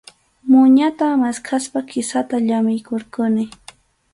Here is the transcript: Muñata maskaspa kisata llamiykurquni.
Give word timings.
Muñata 0.51 1.07
maskaspa 1.21 1.79
kisata 1.89 2.35
llamiykurquni. 2.47 3.43